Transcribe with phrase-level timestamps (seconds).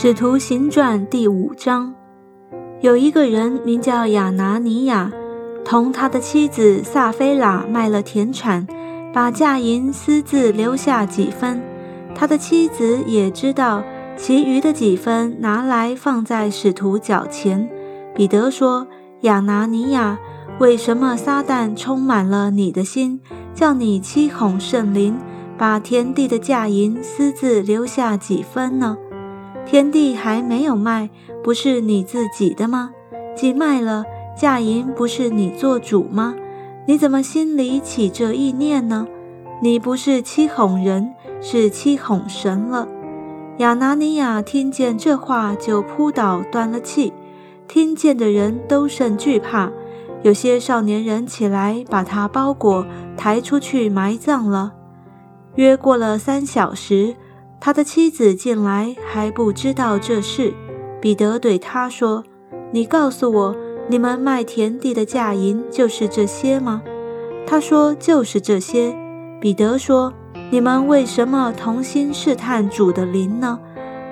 [0.00, 1.92] 使徒行传第五章，
[2.82, 5.10] 有一个人名叫亚拿尼亚，
[5.64, 8.64] 同他的妻子撒菲拉卖了田产，
[9.12, 11.60] 把价银私自留下几分。
[12.14, 13.82] 他的妻子也知道，
[14.16, 17.68] 其余的几分拿来放在使徒脚前。
[18.14, 18.86] 彼得说
[19.22, 20.16] ：“亚拿尼亚，
[20.60, 23.20] 为什么撒旦充满了你的心，
[23.52, 25.18] 叫你欺哄圣灵，
[25.56, 28.96] 把田地的价银私自留下几分呢？”
[29.68, 31.10] 田地还没有卖，
[31.44, 32.90] 不是你自己的吗？
[33.36, 34.02] 既卖了，
[34.34, 36.34] 价银不是你做主吗？
[36.86, 39.06] 你怎么心里起这意念呢？
[39.60, 42.88] 你不是欺哄人，是欺哄神了。
[43.58, 47.12] 亚拿尼亚听见这话，就扑倒，断了气。
[47.66, 49.70] 听见的人都甚惧怕。
[50.22, 52.86] 有些少年人起来，把他包裹，
[53.18, 54.72] 抬出去埋葬了。
[55.56, 57.14] 约过了三小时。
[57.60, 60.54] 他的妻子进来还不知道这事，
[61.00, 62.24] 彼得对他说
[62.72, 63.56] ：“你告诉我，
[63.88, 66.82] 你们卖田地的价银就是这些吗？”
[67.46, 68.96] 他说：“就是这些。”
[69.40, 70.12] 彼得说
[70.50, 73.58] ：“你们为什么同心试探主的灵呢？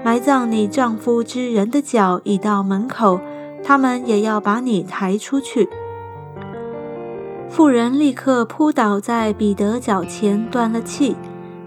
[0.05, 3.21] 埋葬你丈夫之人的脚已到门口，
[3.63, 5.69] 他们也要把你抬出去。”
[7.49, 11.17] 妇人立刻扑倒在彼得脚前，断了气。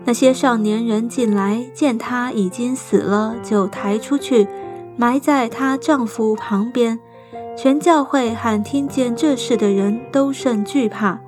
[0.05, 4.47] 那些少年人进来，见她已经死了，就抬出去，
[4.97, 6.99] 埋在她丈夫旁边。
[7.55, 11.19] 全教会和听见这事的人都甚惧怕。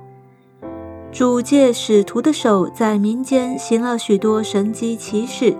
[1.12, 5.54] 主借使徒的手在民间行了许多神迹奇事，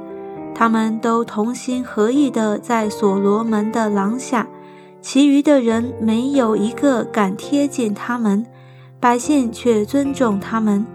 [0.54, 4.48] 他们都同心合意地在所罗门的廊下，
[5.02, 8.46] 其余的人没有一个敢贴近他们，
[8.98, 10.86] 百姓却尊重他们。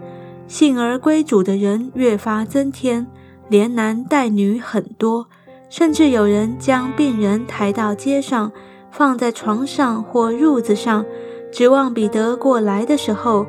[0.48, 3.06] 幸而归主的人越发增添，
[3.48, 5.28] 连男带女很多，
[5.68, 8.50] 甚至有人将病人抬到街上，
[8.90, 11.04] 放在床上或褥子上，
[11.52, 13.46] 指望彼得过来的时候，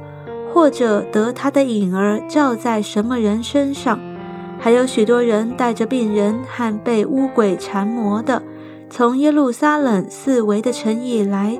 [0.53, 3.97] 或者得他的影儿照在什么人身上。
[4.59, 8.43] 还有许多人带着病人和被污鬼缠磨的，
[8.89, 11.57] 从耶路撒冷四围的城邑来，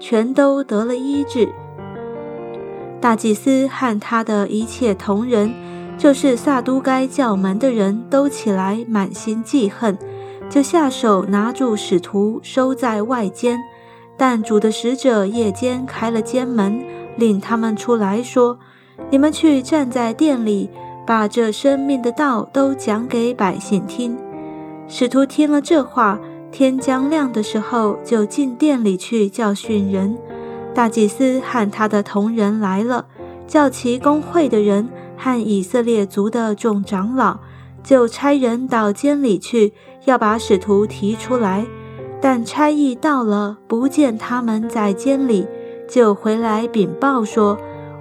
[0.00, 1.46] 全都得了医治。
[3.00, 5.52] 大祭司和他的一切同人，
[5.96, 9.96] 就是撒都该教门的人都起来，满心记恨，
[10.50, 13.58] 就下手拿住使徒，收在外间。
[14.16, 16.82] 但主的使者夜间开了监门，
[17.16, 18.58] 领他们出来说
[19.10, 20.68] ：“你们去站在殿里，
[21.06, 24.18] 把这生命的道都讲给百姓听。”
[24.88, 26.18] 使徒听了这话，
[26.50, 30.18] 天将亮的时候，就进殿里去教训人。
[30.74, 33.06] 大祭司和他的同人来了，
[33.46, 37.38] 叫其公会的人和以色列族的众长老，
[37.82, 39.72] 就差人到监里去，
[40.04, 41.66] 要把使徒提出来。
[42.20, 45.46] 但差役到了，不见他们在监里，
[45.88, 47.58] 就回来禀报说：“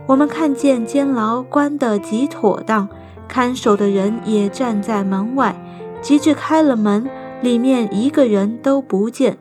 [0.07, 2.89] 我们看见监牢关得极妥当，
[3.27, 5.55] 看守的人也站在门外，
[6.01, 7.07] 及至开了门，
[7.41, 9.37] 里面一个人都不见。”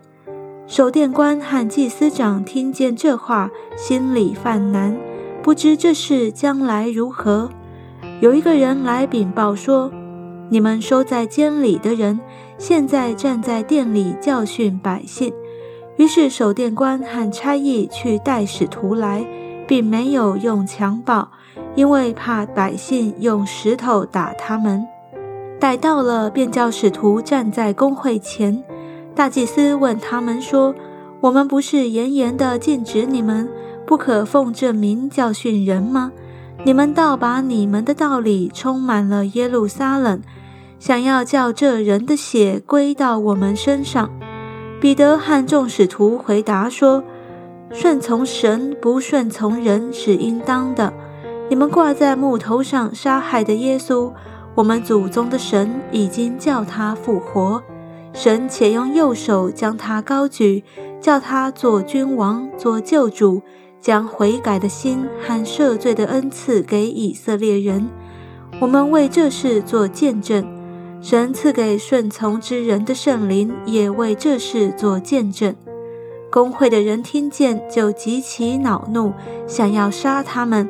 [0.69, 4.97] 守殿官和祭司长听见这话，心里犯难，
[5.41, 7.49] 不知这事将来如何。
[8.21, 9.93] 有一个人来禀报说
[10.51, 12.19] ：“你们收在监里的人，
[12.59, 15.33] 现在站在殿里教训百姓。”
[15.99, 19.25] 于是守殿官和差役去带使徒来，
[19.69, 21.29] 并没有用强暴，
[21.77, 24.85] 因为怕百姓用石头打他们。
[25.61, 28.65] 逮到了，便叫使徒站在公会前。
[29.17, 30.75] 大祭司问他们说
[31.23, 33.49] ：“我们不是严严的禁止你们
[33.87, 36.13] 不可奉这名教训人吗？
[36.65, 40.21] 你们倒把你们的道理充满了耶路撒冷，
[40.79, 44.11] 想要叫这人的血归到我们身上。”
[44.79, 47.03] 彼得和众使徒回答说
[47.73, 50.93] ：“顺从神，不顺从人是应当的。
[51.49, 54.13] 你们挂在木头上杀害的耶稣，
[54.55, 57.63] 我们祖宗的神已经叫他复活。”
[58.17, 60.65] 神且用右手将他高举，
[61.03, 63.43] 叫他做君王、做救主，
[63.79, 67.91] 将悔改的心和赦罪的恩赐给以色列人。
[68.59, 70.45] 我们为这事做见证。
[71.03, 75.55] 神赐给顺从之人的圣灵也为这事做见证。
[76.33, 79.13] 公会的人听见，就极其恼怒，
[79.47, 80.67] 想要杀他们。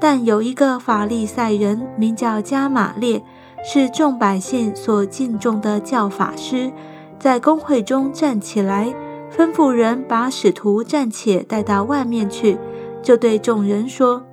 [0.00, 3.22] 但有一个法利赛人，名叫加玛列。
[3.64, 6.70] 是众百姓所敬重的教法师，
[7.18, 8.94] 在公会中站起来，
[9.36, 12.58] 吩咐人把使徒暂且带到外面去，
[13.02, 14.24] 就对众人说：“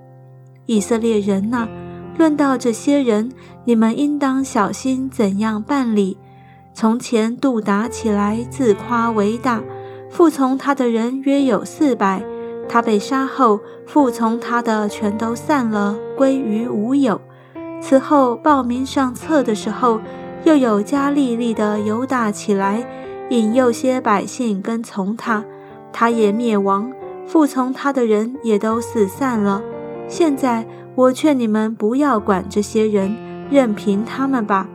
[0.67, 1.67] 以色列人呐，
[2.17, 3.31] 论到这些人，
[3.65, 6.17] 你们应当小心怎样办理。
[6.73, 9.63] 从前杜达起来，自夸为大，
[10.09, 12.23] 服从他的人约有四百。
[12.67, 17.21] 他被杀后，服从他的全都散了，归于无有。
[17.81, 19.99] 此后报名上册的时候，
[20.43, 22.83] 又有加利利的犹大起来，
[23.29, 25.43] 引诱些百姓跟从他，
[25.93, 26.91] 他也灭亡，
[27.27, 29.61] 服从他的人也都四散了。
[30.07, 33.15] 现在我劝你们不要管这些人，
[33.49, 34.67] 任凭他们吧。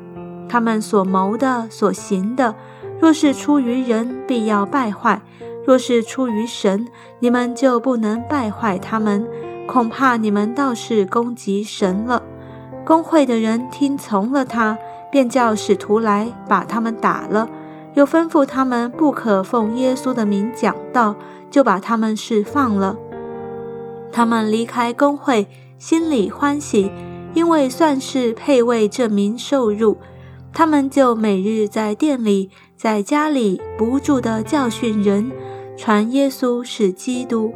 [0.48, 2.54] 他们所谋的、所行的，
[3.00, 5.20] 若是出于人，必要败坏；
[5.64, 6.88] 若是出于神，
[7.20, 9.26] 你们就不能败坏他们。
[9.68, 12.20] 恐怕你们倒是攻击神了。
[12.84, 14.76] 工会的人听从了他，
[15.10, 17.48] 便叫使徒来把他们打了，
[17.94, 21.14] 又吩咐他们不可奉耶稣的名讲道，
[21.50, 22.96] 就把他们释放了。
[24.12, 25.46] 他们离开工会，
[25.78, 26.90] 心里欢喜，
[27.34, 29.96] 因为算是配为这名受辱。
[30.52, 35.30] 他们就每日在店里，在家里不住地教训人，
[35.76, 37.52] 传耶稣是基督。